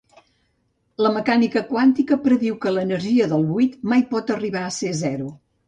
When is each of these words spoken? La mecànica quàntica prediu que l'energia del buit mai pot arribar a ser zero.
La 1.05 1.11
mecànica 1.17 1.63
quàntica 1.67 2.17
prediu 2.25 2.57
que 2.65 2.73
l'energia 2.79 3.29
del 3.37 3.47
buit 3.53 3.79
mai 3.95 4.07
pot 4.17 4.35
arribar 4.41 4.67
a 4.67 4.75
ser 4.83 4.99
zero. 5.07 5.33